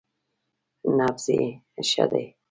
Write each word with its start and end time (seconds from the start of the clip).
_نبض 0.97 1.25
يې 1.35 1.41
ښه 1.89 2.05
دی. 2.11 2.25